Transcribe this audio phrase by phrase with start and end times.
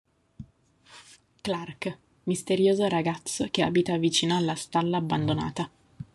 [1.43, 5.69] Clark: misterioso ragazzo che abita vicino alla stalla abbandonata.